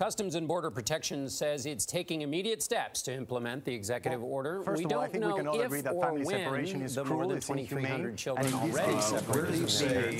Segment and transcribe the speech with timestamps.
[0.00, 4.62] Customs and Border Protection says it's taking immediate steps to implement the executive well, order.
[4.62, 6.02] First we of all, don't I think know we can all if agree that or
[6.02, 9.60] family when separation is the cruel, rule of it's 2,300 children and already uh, separated.
[9.60, 10.16] Where say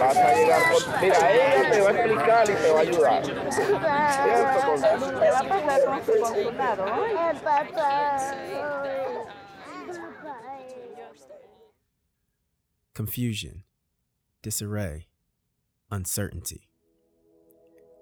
[0.00, 0.80] Vas a llegar por...
[1.02, 3.22] Mira, ella te va a explicar y te va a ayudar.
[3.52, 4.68] ¿Cierto?
[5.20, 6.84] Va a pasar con su consulado?
[12.94, 13.64] Confusion,
[14.42, 15.09] disarray,
[15.90, 16.68] uncertainty.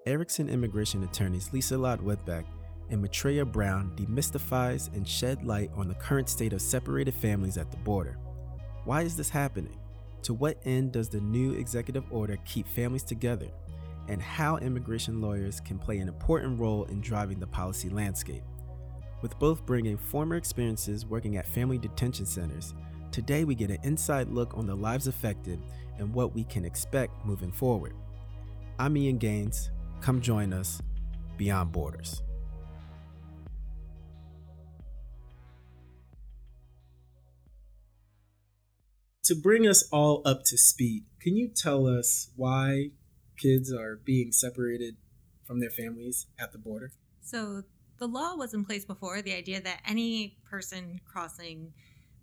[0.05, 2.45] Erickson immigration attorneys Lisa Lott Whitbeck
[2.89, 7.71] and Matreya Brown demystifies and shed light on the current state of separated families at
[7.71, 8.17] the border.
[8.85, 9.77] Why is this happening?
[10.23, 13.47] To what end does the new executive order keep families together?
[14.07, 18.43] And how immigration lawyers can play an important role in driving the policy landscape.
[19.21, 22.73] With both bringing former experiences working at family detention centers,
[23.11, 25.59] today we get an inside look on the lives affected
[25.97, 27.93] and what we can expect moving forward.
[28.77, 29.71] I'm Ian Gaines.
[30.01, 30.81] Come join us
[31.37, 32.21] beyond borders.
[39.25, 42.91] To bring us all up to speed, can you tell us why
[43.37, 44.95] kids are being separated
[45.45, 46.91] from their families at the border?
[47.21, 47.63] So,
[47.99, 51.73] the law was in place before the idea that any person crossing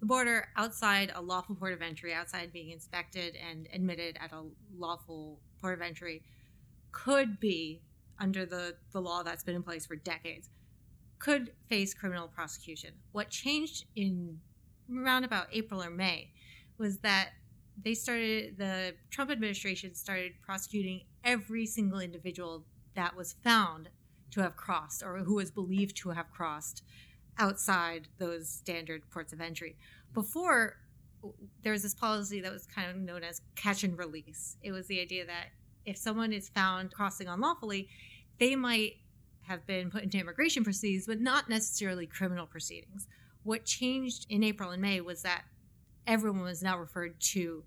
[0.00, 4.42] the border outside a lawful port of entry, outside being inspected and admitted at a
[4.76, 6.22] lawful port of entry,
[6.92, 7.80] could be,
[8.18, 10.50] under the, the law that's been in place for decades,
[11.18, 12.90] could face criminal prosecution.
[13.12, 14.38] What changed in
[14.94, 16.30] around about April or May
[16.78, 17.30] was that
[17.82, 23.88] they started, the Trump administration started prosecuting every single individual that was found
[24.30, 26.82] to have crossed or who was believed to have crossed
[27.38, 29.76] outside those standard ports of entry.
[30.14, 30.76] Before,
[31.62, 34.56] there was this policy that was kind of known as catch and release.
[34.62, 35.46] It was the idea that
[35.84, 37.88] if someone is found crossing unlawfully,
[38.38, 38.94] they might
[39.42, 43.06] have been put into immigration proceedings, but not necessarily criminal proceedings.
[43.44, 45.44] What changed in April and May was that
[46.06, 47.62] everyone was now referred to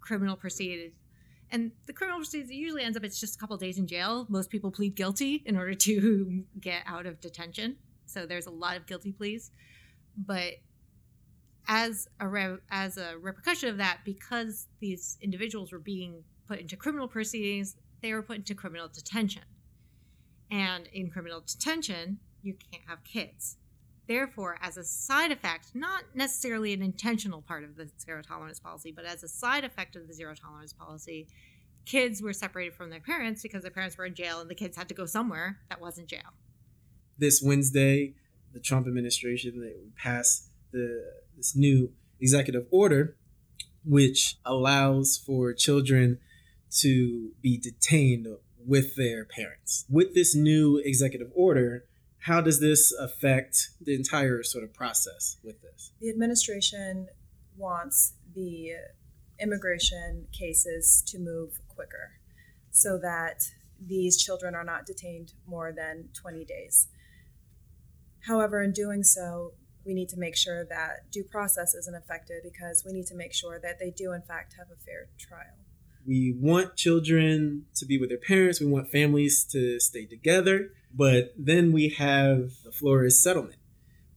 [0.00, 0.92] criminal proceedings.
[1.50, 4.26] And the criminal proceedings usually ends up it's just a couple days in jail.
[4.28, 7.76] Most people plead guilty in order to get out of detention.
[8.08, 9.50] So there's a lot of guilty pleas.
[10.16, 10.54] But
[11.66, 16.76] as a re- as a repercussion of that, because these individuals were being put into
[16.76, 19.42] criminal proceedings, they were put into criminal detention.
[20.50, 23.56] And in criminal detention, you can't have kids.
[24.08, 28.90] Therefore, as a side effect, not necessarily an intentional part of the zero tolerance policy,
[28.90, 31.28] but as a side effect of the zero tolerance policy,
[31.84, 34.76] kids were separated from their parents because their parents were in jail and the kids
[34.78, 36.32] had to go somewhere that wasn't jail.
[37.18, 38.14] This Wednesday,
[38.52, 43.16] the Trump administration they passed the this new executive order
[43.84, 46.18] which allows for children
[46.70, 48.26] to be detained
[48.66, 49.86] with their parents.
[49.88, 51.84] With this new executive order,
[52.20, 55.92] how does this affect the entire sort of process with this?
[56.00, 57.08] The administration
[57.56, 58.72] wants the
[59.40, 62.12] immigration cases to move quicker
[62.70, 66.88] so that these children are not detained more than 20 days.
[68.26, 69.52] However, in doing so,
[69.84, 73.32] we need to make sure that due process isn't affected because we need to make
[73.32, 75.56] sure that they do, in fact, have a fair trial.
[76.06, 81.32] We want children to be with their parents, we want families to stay together, but
[81.36, 83.56] then we have the Flores settlement.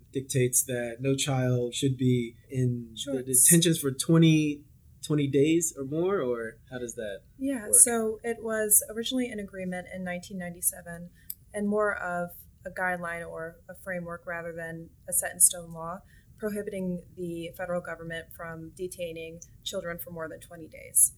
[0.01, 3.17] It dictates that no child should be in sure.
[3.17, 4.61] the detentions for 20,
[5.05, 7.75] 20 days or more, or how does that Yeah, work?
[7.75, 11.09] so it was originally an agreement in 1997
[11.53, 12.31] and more of
[12.65, 16.01] a guideline or a framework rather than a set in stone law
[16.41, 21.13] prohibiting the federal government from detaining children for more than 20 days.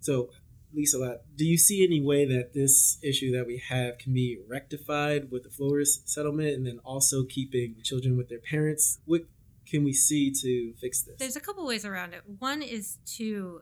[0.00, 0.30] So,
[0.74, 4.38] Lisa, uh, do you see any way that this issue that we have can be
[4.48, 8.98] rectified with the Flores settlement and then also keeping children with their parents?
[9.04, 9.22] What
[9.66, 11.16] can we see to fix this?
[11.18, 12.22] There's a couple ways around it.
[12.38, 13.60] One is to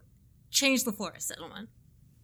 [0.51, 1.69] change the Flores settlement.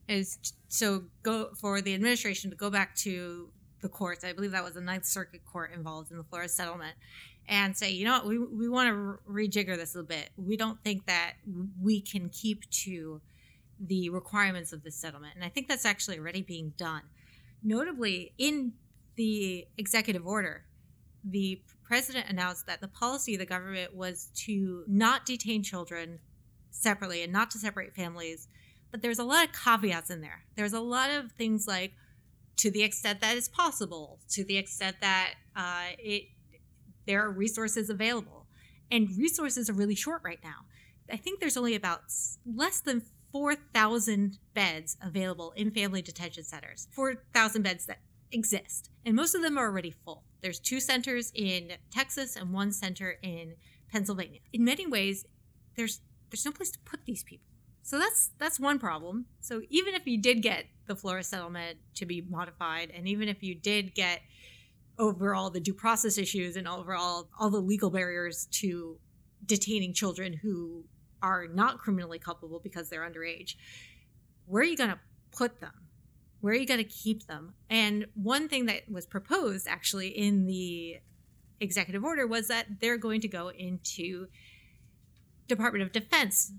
[0.08, 3.50] Is so go for the administration to go back to
[3.81, 4.25] the courts.
[4.25, 6.94] I believe that was the Ninth Circuit Court involved in the Flores settlement,
[7.49, 10.31] and say, you know what, we we want to rejigger this a bit.
[10.37, 11.35] We don't think that
[11.81, 13.21] we can keep to
[13.79, 17.03] the requirements of this settlement, and I think that's actually already being done.
[17.62, 18.73] Notably, in
[19.17, 20.65] the executive order,
[21.25, 26.21] the president announced that the policy of the government was to not detain children
[26.71, 28.49] separately and not to separate families.
[28.91, 30.43] But there's a lot of caveats in there.
[30.56, 31.93] There's a lot of things like
[32.60, 36.24] to the extent that is possible, to the extent that uh, it
[37.06, 38.46] there are resources available,
[38.90, 40.66] and resources are really short right now.
[41.10, 42.02] I think there's only about
[42.44, 43.02] less than
[43.32, 46.88] 4,000 beds available in family detention centers.
[46.92, 47.98] 4,000 beds that
[48.30, 48.90] exist.
[49.04, 50.24] And most of them are already full.
[50.42, 53.54] There's two centers in Texas and one center in
[53.90, 54.40] Pennsylvania.
[54.52, 55.24] In many ways,
[55.76, 57.46] there's there's no place to put these people.
[57.82, 59.26] So that's that's one problem.
[59.40, 63.42] So even if you did get the Flores settlement to be modified, and even if
[63.42, 64.20] you did get
[64.98, 68.98] overall the due process issues and overall all the legal barriers to
[69.46, 70.84] detaining children who
[71.22, 73.54] are not criminally culpable because they're underage,
[74.46, 74.98] where are you going to
[75.31, 75.72] put them?
[76.40, 77.54] Where are you going to keep them?
[77.69, 80.96] And one thing that was proposed actually in the
[81.60, 84.26] executive order was that they're going to go into
[85.46, 86.52] Department of Defense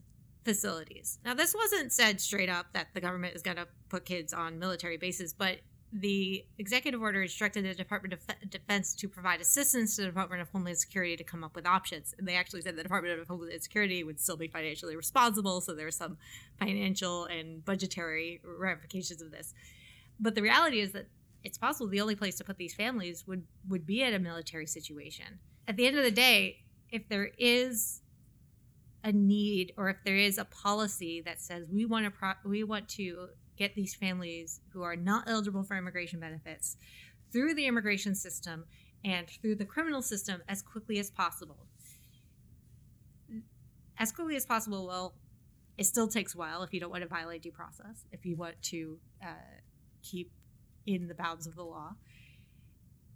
[0.44, 1.20] facilities.
[1.24, 4.60] Now, this wasn't said straight up that the government is going to put kids on
[4.60, 5.58] military bases, but
[5.94, 10.50] the executive order instructed the Department of Defense to provide assistance to the Department of
[10.50, 12.16] Homeland Security to come up with options.
[12.18, 15.74] And they actually said the Department of Homeland Security would still be financially responsible, so
[15.74, 16.18] there were some
[16.60, 19.54] financial and budgetary ramifications of this.
[20.20, 21.08] But the reality is that
[21.44, 24.68] it's possible the only place to put these families would would be at a military
[24.68, 25.40] situation.
[25.68, 28.02] At the end of the day, if there is
[29.04, 32.64] a need or if there is a policy that says we want to pro- we
[32.64, 33.28] want to
[33.58, 36.78] get these families who are not eligible for immigration benefits
[37.32, 38.66] through the immigration system
[39.04, 41.68] and through the criminal system as quickly as possible.
[43.98, 45.16] As quickly as possible, well,
[45.78, 48.36] it still takes a while if you don't want to violate due process, if you
[48.36, 49.60] want to uh,
[50.02, 50.32] keep
[50.86, 51.94] in the bounds of the law.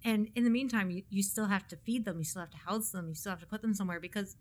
[0.03, 2.57] And in the meantime, you, you still have to feed them, you still have to
[2.57, 4.35] house them, you still have to put them somewhere because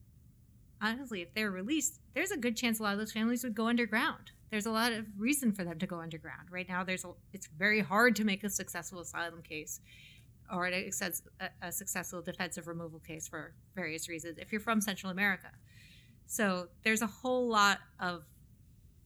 [0.84, 3.66] honestly, if they're released, there's a good chance a lot of those families would go
[3.68, 4.30] underground.
[4.50, 6.48] There's a lot of reason for them to go underground.
[6.50, 9.80] Right now, there's a, it's very hard to make a successful asylum case
[10.52, 10.90] or a,
[11.62, 15.50] a successful defensive removal case for various reasons if you're from Central America.
[16.26, 18.24] So there's a whole lot of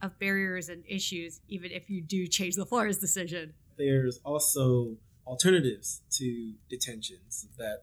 [0.00, 3.52] of barriers and issues, even if you do change the Flores decision.
[3.76, 4.96] There's also
[5.26, 7.82] alternatives to detentions that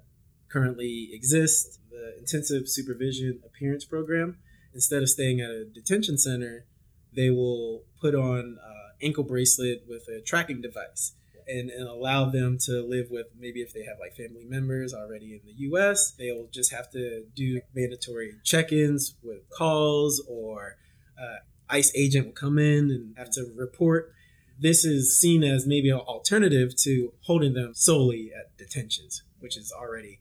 [0.55, 1.79] currently exist.
[1.91, 4.37] The intensive supervision appearance program,
[4.73, 6.65] instead of staying at a detention center,
[7.13, 8.57] they will put on an
[9.01, 11.13] ankle bracelet with a tracking device
[11.47, 15.33] and, and allow them to live with maybe if they have like family members already
[15.33, 20.77] in the US, they'll just have to do mandatory check ins with calls or
[21.21, 21.37] uh,
[21.69, 24.13] ICE agent will come in and have to report.
[24.57, 29.71] This is seen as maybe an alternative to holding them solely at detentions, which is
[29.71, 30.19] already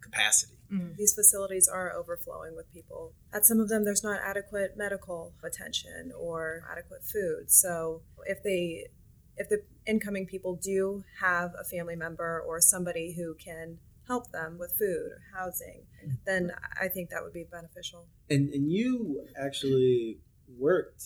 [0.00, 0.58] capacity.
[0.72, 0.96] Mm.
[0.96, 3.12] These facilities are overflowing with people.
[3.32, 7.50] At some of them, there's not adequate medical attention or adequate food.
[7.50, 8.88] So if they,
[9.36, 14.56] if the incoming people do have a family member or somebody who can help them
[14.58, 15.82] with food or housing,
[16.24, 18.06] then I think that would be beneficial.
[18.30, 20.18] And and you actually
[20.58, 21.02] worked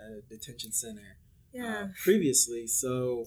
[0.00, 1.00] at a detention center
[1.54, 1.76] uh, yeah.
[1.82, 3.26] Uh, previously, so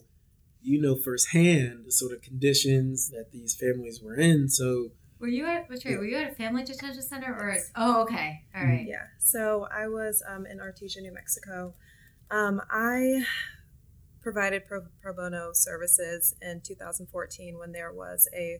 [0.67, 4.49] you know firsthand the sort of conditions that these families were in.
[4.49, 5.97] So were you at which yeah.
[5.97, 9.67] were you at a family detention center or a, oh okay all right yeah so
[9.71, 11.73] I was um, in Artesia, New Mexico.
[12.29, 13.25] Um, I
[14.21, 18.59] provided pro, pro bono services in 2014 when there was a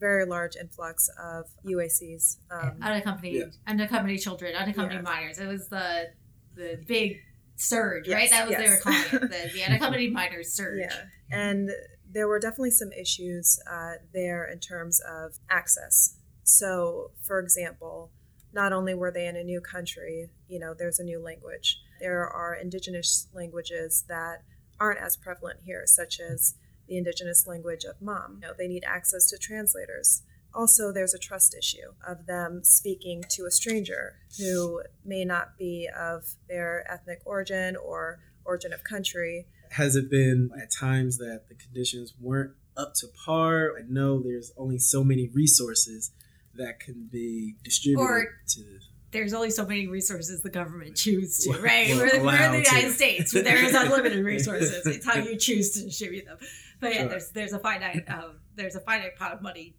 [0.00, 2.38] very large influx of UACs.
[2.50, 3.44] Um, unaccompanied, yeah.
[3.66, 5.10] unaccompanied children, unaccompanied yeah.
[5.10, 5.38] minors.
[5.38, 6.10] It was the
[6.56, 7.20] the big
[7.56, 8.30] surge, yes, right?
[8.30, 8.62] That was yes.
[8.62, 10.80] they were calling it the, the unaccompanied minors surge.
[10.80, 11.70] Yeah, and
[12.10, 16.16] there were definitely some issues uh, there in terms of access.
[16.44, 18.10] So, for example,
[18.52, 21.80] not only were they in a new country, you know, there's a new language.
[22.00, 24.42] There are indigenous languages that
[24.78, 26.54] aren't as prevalent here, such as
[26.88, 28.38] the indigenous language of Mam.
[28.40, 30.22] You know, they need access to translators.
[30.54, 35.88] Also, there's a trust issue of them speaking to a stranger who may not be
[35.96, 39.46] of their ethnic origin or origin of country.
[39.72, 43.72] Has it been at times that the conditions weren't up to par?
[43.76, 46.12] I know there's only so many resources
[46.54, 48.78] that can be distributed or to
[49.14, 51.94] there's only so many resources the government choose to, right?
[51.94, 52.92] we're, we're, in the United to.
[52.92, 54.84] States, there is unlimited resources.
[54.86, 56.36] It's how you choose to distribute them.
[56.80, 57.08] But yeah, sure.
[57.08, 59.76] there's there's a finite um, there's a finite pot of money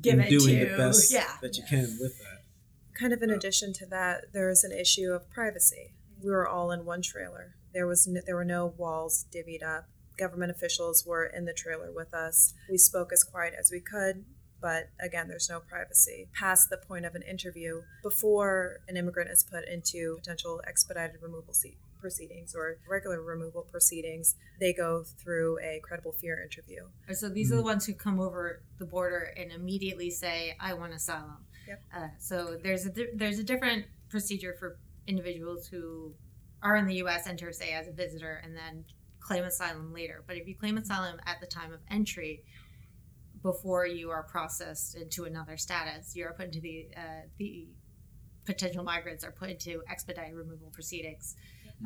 [0.00, 1.36] given and doing to the best yeah.
[1.42, 2.42] that you can with that.
[2.98, 5.94] Kind of in addition to that, there is an issue of privacy.
[6.22, 7.54] We were all in one trailer.
[7.72, 9.86] There was no, there were no walls divvied up.
[10.18, 12.52] Government officials were in the trailer with us.
[12.68, 14.24] We spoke as quiet as we could
[14.60, 19.42] but again, there's no privacy past the point of an interview before an immigrant is
[19.42, 25.80] put into potential expedited removal seat proceedings or regular removal proceedings, they go through a
[25.82, 26.84] credible fear interview.
[27.12, 30.92] So these are the ones who come over the border and immediately say, "I want
[30.92, 31.82] asylum." Yep.
[31.94, 36.14] Uh, so there's a there's a different procedure for individuals who
[36.62, 37.26] are in the U.S.
[37.26, 38.84] enter, say, as a visitor, and then
[39.20, 40.22] claim asylum later.
[40.26, 42.42] But if you claim asylum at the time of entry,
[43.42, 47.68] before you are processed into another status, you are put into the uh, the
[48.52, 51.36] potential migrants are put into expedited removal proceedings,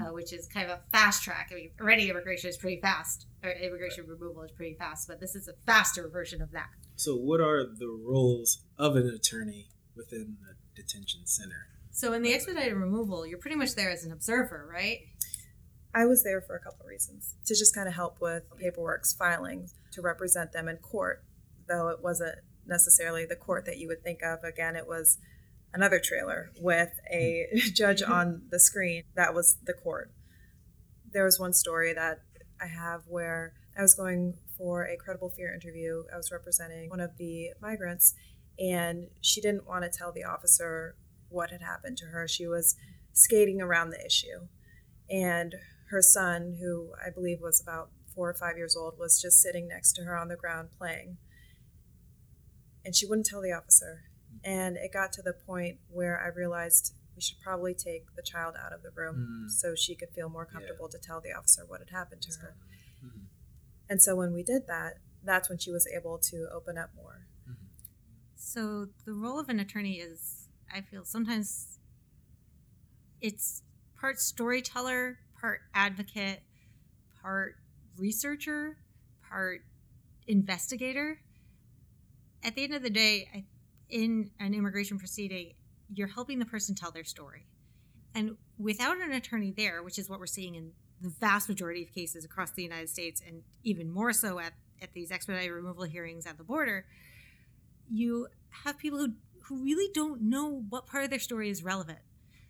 [0.00, 1.50] uh, which is kind of a fast track.
[1.52, 5.34] I mean, already immigration is pretty fast, or immigration removal is pretty fast, but this
[5.34, 6.68] is a faster version of that.
[6.96, 11.68] So, what are the roles of an attorney within the detention center?
[11.90, 14.98] So, in the expedited removal, you're pretty much there as an observer, right?
[15.94, 19.12] I was there for a couple of reasons to just kind of help with paperwork's
[19.12, 21.22] filings, to represent them in court,
[21.68, 24.42] though it wasn't necessarily the court that you would think of.
[24.42, 25.18] Again, it was
[25.74, 28.12] another trailer with a judge mm-hmm.
[28.12, 29.02] on the screen.
[29.14, 30.10] That was the court.
[31.12, 32.20] There was one story that
[32.60, 36.04] I have where I was going for a credible fear interview.
[36.12, 38.14] I was representing one of the migrants,
[38.58, 40.96] and she didn't want to tell the officer
[41.28, 42.28] what had happened to her.
[42.28, 42.76] She was
[43.12, 44.46] skating around the issue.
[45.10, 45.56] And
[45.90, 49.68] her son, who I believe was about four or five years old, was just sitting
[49.68, 51.18] next to her on the ground playing.
[52.84, 54.04] And she wouldn't tell the officer.
[54.42, 58.54] And it got to the point where I realized we should probably take the child
[58.62, 59.50] out of the room mm.
[59.50, 60.98] so she could feel more comfortable yeah.
[60.98, 62.56] to tell the officer what had happened to her.
[63.04, 63.24] Mm-hmm.
[63.88, 67.26] And so when we did that, that's when she was able to open up more.
[67.48, 67.66] Mm-hmm.
[68.36, 71.78] So the role of an attorney is, I feel sometimes
[73.20, 73.62] it's
[73.98, 76.42] part storyteller, part advocate,
[77.22, 77.54] part
[77.96, 78.76] researcher,
[79.28, 79.60] part
[80.26, 81.20] investigator.
[82.42, 83.44] At the end of the day, I,
[83.94, 85.52] in an immigration proceeding,
[85.88, 87.46] you're helping the person tell their story.
[88.12, 91.92] And without an attorney there, which is what we're seeing in the vast majority of
[91.94, 96.26] cases across the United States, and even more so at, at these expedited removal hearings
[96.26, 96.86] at the border,
[97.88, 98.26] you
[98.64, 99.12] have people who,
[99.44, 102.00] who really don't know what part of their story is relevant.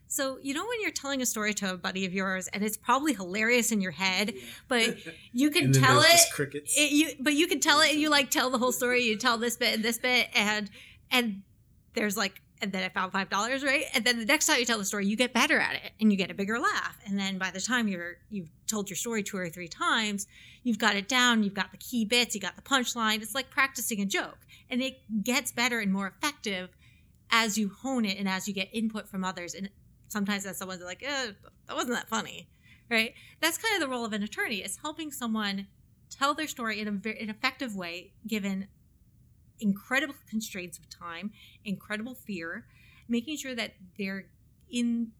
[0.06, 2.76] So, you know, when you're telling a story to a buddy of yours and it's
[2.76, 4.32] probably hilarious in your head,
[4.68, 4.96] but
[5.32, 6.20] you can tell it,
[6.76, 9.02] it, you, but you can tell it and you like tell the whole story.
[9.02, 10.70] You tell this bit and this bit and,
[11.10, 11.42] and
[11.94, 13.84] there's like, and then I found five dollars, right?
[13.94, 16.10] And then the next time you tell the story, you get better at it and
[16.10, 16.96] you get a bigger laugh.
[17.06, 20.26] And then by the time you're you've told your story two or three times,
[20.62, 23.22] you've got it down, you've got the key bits, you got the punchline.
[23.22, 24.38] It's like practicing a joke.
[24.70, 26.70] And it gets better and more effective
[27.30, 29.54] as you hone it and as you get input from others.
[29.54, 29.68] And
[30.08, 31.32] sometimes as someone's like, eh,
[31.66, 32.48] that wasn't that funny,
[32.90, 33.12] right?
[33.40, 35.66] That's kind of the role of an attorney is helping someone
[36.08, 38.68] tell their story in a very, an effective way, given
[39.60, 41.32] incredible constraints of time,
[41.64, 42.66] incredible fear,
[43.08, 44.26] making sure that they're
[44.70, 45.12] in,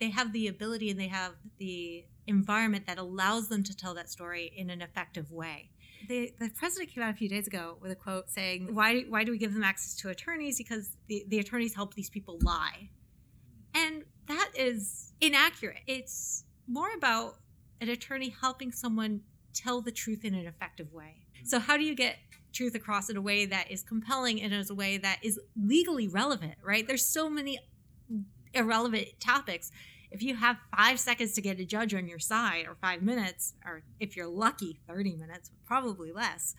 [0.00, 4.08] they have the ability and they have the environment that allows them to tell that
[4.10, 5.70] story in an effective way.
[6.08, 9.24] The, the president came out a few days ago with a quote saying, why, why
[9.24, 10.58] do we give them access to attorneys?
[10.58, 12.90] Because the, the attorneys help these people lie.
[13.74, 15.80] And that is inaccurate.
[15.86, 17.36] It's more about
[17.80, 19.22] an attorney helping someone
[19.54, 21.16] tell the truth in an effective way.
[21.44, 22.16] So, how do you get
[22.52, 26.08] truth across in a way that is compelling and in a way that is legally
[26.08, 26.86] relevant, right?
[26.86, 27.58] There's so many
[28.54, 29.70] irrelevant topics.
[30.10, 33.54] If you have five seconds to get a judge on your side, or five minutes,
[33.64, 36.54] or if you're lucky, 30 minutes, probably less,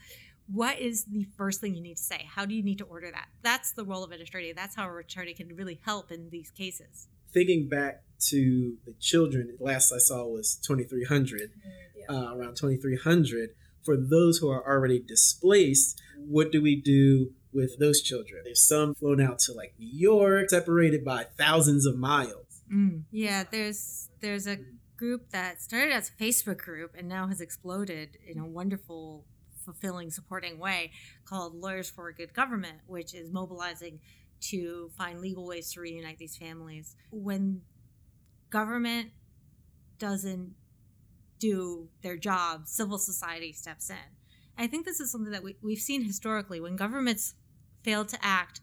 [0.51, 2.27] what is the first thing you need to say?
[2.35, 3.27] How do you need to order that?
[3.43, 4.53] That's the role of an attorney.
[4.53, 9.57] That's how a attorney can really help in these cases thinking back to the children,
[9.59, 11.49] last I saw was 2,300, mm,
[11.95, 12.15] yeah.
[12.15, 13.49] uh, around 2,300.
[13.83, 18.41] For those who are already displaced, what do we do with those children?
[18.43, 22.61] There's some flown out to like New York, separated by thousands of miles.
[22.73, 23.03] Mm.
[23.11, 24.57] Yeah, there's there's a
[24.97, 29.25] group that started as a Facebook group and now has exploded in a wonderful,
[29.65, 30.91] fulfilling, supporting way
[31.25, 33.99] called Lawyers for a Good Government, which is mobilizing
[34.41, 36.95] to find legal ways to reunite these families.
[37.11, 37.61] When
[38.49, 39.11] government
[39.99, 40.53] doesn't
[41.43, 43.97] do their job, civil society steps in.
[44.57, 46.61] I think this is something that we, we've seen historically.
[46.61, 47.35] When governments
[47.83, 48.61] fail to act,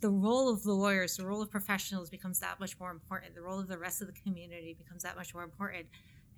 [0.00, 3.34] the role of the lawyers, the role of professionals becomes that much more important.
[3.34, 5.86] The role of the rest of the community becomes that much more important.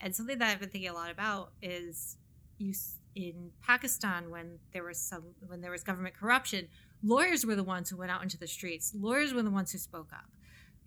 [0.00, 2.16] And something that I've been thinking a lot about is
[2.56, 2.72] you
[3.14, 6.68] in Pakistan when there was some when there was government corruption,
[7.02, 8.94] lawyers were the ones who went out into the streets.
[8.98, 10.30] Lawyers were the ones who spoke up.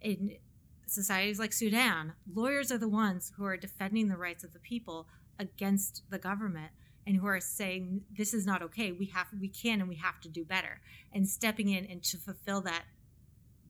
[0.02, 0.38] In
[0.88, 5.08] societies like Sudan, lawyers are the ones who are defending the rights of the people
[5.40, 6.72] against the government
[7.06, 8.92] and who are saying this is not okay.
[8.92, 12.18] We have we can and we have to do better and stepping in and to
[12.18, 12.84] fulfill that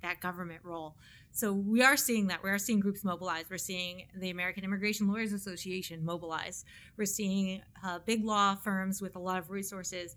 [0.02, 0.96] that government role.
[1.32, 2.44] So we are seeing that.
[2.44, 3.46] We are seeing groups mobilize.
[3.50, 6.64] We're seeing the American Immigration Lawyers Association mobilize.
[6.96, 10.16] We're seeing uh, big law firms with a lot of resources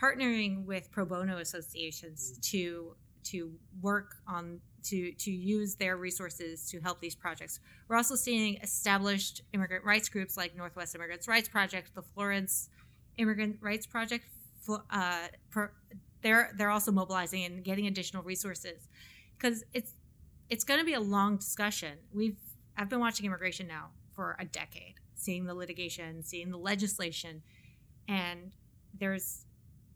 [0.00, 6.80] partnering with pro bono associations to to work on to to use their resources to
[6.80, 7.60] help these projects.
[7.88, 12.68] We're also seeing established immigrant rights groups like Northwest Immigrants Rights Project, the Florence
[13.16, 14.24] Immigrant Rights Project.
[14.68, 15.28] Uh,
[16.22, 18.88] they're they're also mobilizing and getting additional resources
[19.36, 19.94] because it's
[20.48, 21.98] it's going to be a long discussion.
[22.12, 22.38] We've
[22.76, 27.42] I've been watching immigration now for a decade, seeing the litigation, seeing the legislation,
[28.08, 28.52] and
[28.98, 29.44] there's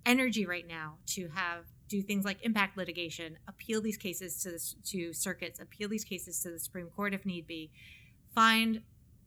[0.07, 4.75] energy right now to have do things like impact litigation, appeal these cases to the,
[4.91, 7.71] to circuits, appeal these cases to the Supreme Court if need be,
[8.35, 8.83] find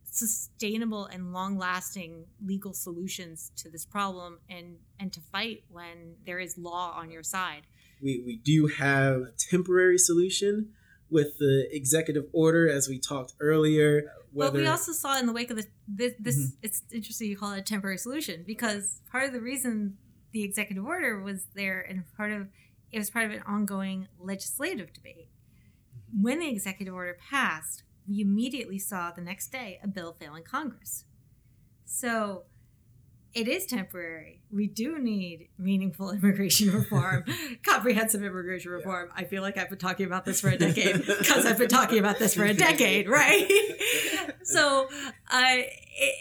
[0.09, 6.57] sustainable and long-lasting legal solutions to this problem and and to fight when there is
[6.57, 7.63] law on your side.
[8.01, 10.69] We we do have a temporary solution
[11.09, 14.12] with the executive order as we talked earlier.
[14.33, 14.51] Whether...
[14.51, 16.57] But we also saw in the wake of the, this, this mm-hmm.
[16.63, 19.97] it's interesting you call it a temporary solution because part of the reason
[20.31, 22.48] the executive order was there and part of
[22.91, 25.29] it was part of an ongoing legislative debate.
[26.13, 30.43] When the executive order passed, we immediately saw the next day a bill fail in
[30.43, 31.03] Congress.
[31.86, 32.43] So
[33.38, 34.41] it is temporary.
[34.51, 37.24] We do need meaningful immigration reform,
[37.63, 39.10] comprehensive immigration reform.
[39.10, 39.22] Yeah.
[39.22, 42.00] I feel like I've been talking about this for a decade because I've been talking
[42.00, 43.48] about this for a decade, right?
[44.41, 44.88] so
[45.29, 45.70] uh, it,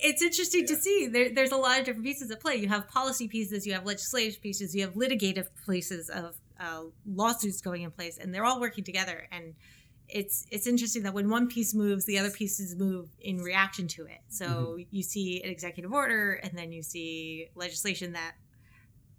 [0.04, 0.66] it's interesting yeah.
[0.66, 2.56] to see there, there's a lot of different pieces at play.
[2.56, 7.62] You have policy pieces, you have legislative pieces, you have litigative pieces of uh, lawsuits
[7.62, 9.26] going in place, and they're all working together.
[9.32, 9.54] And
[10.08, 14.06] it's it's interesting that when one piece moves, the other pieces move in reaction to
[14.06, 14.20] it.
[14.28, 14.82] So mm-hmm.
[14.90, 18.34] you see an executive order, and then you see legislation that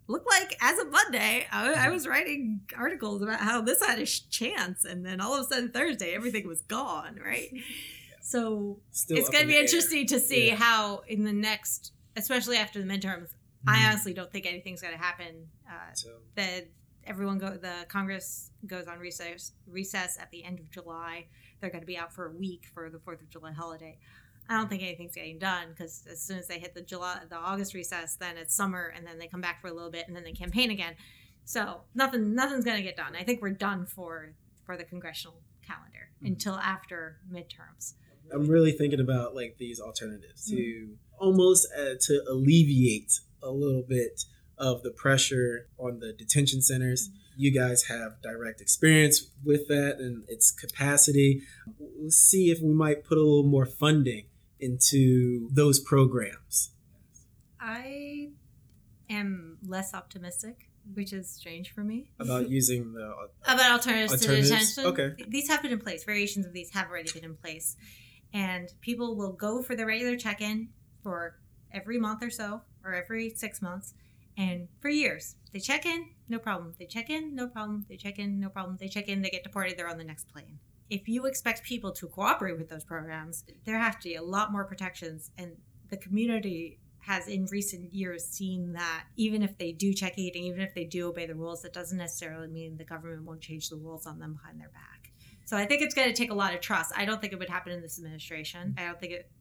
[0.07, 1.93] looked like as of Monday, I, I mm-hmm.
[1.93, 5.71] was writing articles about how this had a chance, and then all of a sudden
[5.71, 7.19] Thursday, everything was gone.
[7.23, 7.49] Right.
[7.51, 7.61] Yeah.
[8.19, 10.05] So Still it's going to be interesting air.
[10.07, 10.55] to see yeah.
[10.55, 13.29] how in the next, especially after the midterms.
[13.29, 13.69] Mm-hmm.
[13.69, 15.47] I honestly don't think anything's going to happen.
[15.65, 16.09] Uh, so.
[16.35, 16.65] The
[17.07, 21.25] everyone go the Congress goes on recess recess at the end of July.
[21.59, 23.97] They're going to be out for a week for the Fourth of July holiday.
[24.49, 27.37] I don't think anything's getting done because as soon as they hit the July the
[27.37, 30.15] August recess, then it's summer, and then they come back for a little bit, and
[30.15, 30.95] then they campaign again.
[31.45, 33.15] So nothing nothing's going to get done.
[33.15, 34.33] I think we're done for
[34.65, 36.27] for the congressional calendar mm-hmm.
[36.27, 37.93] until after midterms.
[38.33, 40.57] I'm really thinking about like these alternatives mm-hmm.
[40.57, 44.23] to almost uh, to alleviate a little bit
[44.57, 47.09] of the pressure on the detention centers.
[47.35, 51.43] You guys have direct experience with that and its capacity.
[51.77, 54.25] We'll see if we might put a little more funding
[54.59, 56.71] into those programs.
[57.59, 58.29] I
[59.09, 62.09] am less optimistic, which is strange for me.
[62.19, 64.85] About using the uh, about alternatives, alternatives, to detention.
[64.85, 66.03] Okay, these have been in place.
[66.03, 67.75] Variations of these have already been in place,
[68.33, 70.69] and people will go for the regular check-in
[71.03, 71.35] for
[71.71, 73.93] every month or so, or every six months,
[74.37, 76.75] and for years, they check in, no problem.
[76.77, 77.85] They check in, no problem.
[77.89, 78.77] They check in, no problem.
[78.79, 80.59] They check in, they get deported, they're on the next plane.
[80.89, 84.51] If you expect people to cooperate with those programs, there have to be a lot
[84.51, 85.31] more protections.
[85.37, 85.57] And
[85.89, 90.61] the community has in recent years seen that even if they do check in, even
[90.61, 93.75] if they do obey the rules, that doesn't necessarily mean the government won't change the
[93.75, 95.11] rules on them behind their back.
[95.45, 96.91] So I think it's going to take a lot of trust.
[96.95, 98.75] I don't think it would happen in this administration.
[98.77, 98.81] Mm.
[98.81, 99.31] I don't think it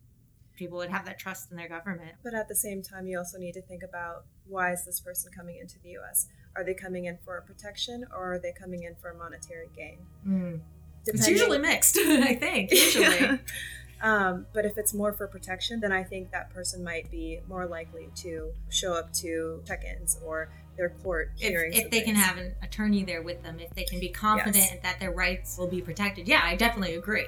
[0.57, 2.13] people would have that trust in their government.
[2.25, 5.31] But at the same time, you also need to think about why is this person
[5.33, 6.29] coming into the U.S.
[6.57, 9.69] Are they coming in for a protection or are they coming in for a monetary
[9.77, 9.99] gain?
[10.27, 10.61] Mm.
[11.07, 12.73] It's usually mixed, I think.
[12.73, 13.05] Usually.
[13.05, 13.39] yeah.
[14.03, 17.67] um, but if it's more for protection, then I think that person might be more
[17.67, 21.77] likely to show up to check-ins or their court hearings.
[21.77, 22.13] If, if they things.
[22.13, 24.79] can have an attorney there with them, if they can be confident yes.
[24.83, 26.29] that their rights will be protected.
[26.29, 27.27] Yeah, I definitely agree.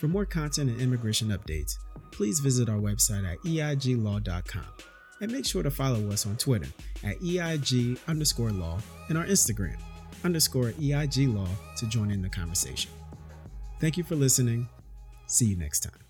[0.00, 1.76] For more content and immigration updates,
[2.10, 4.64] please visit our website at eiglaw.com
[5.20, 6.68] and make sure to follow us on Twitter
[7.04, 8.78] at EIG underscore law
[9.10, 9.76] and our Instagram
[10.24, 12.90] underscore EIG law to join in the conversation.
[13.78, 14.70] Thank you for listening.
[15.26, 16.09] See you next time.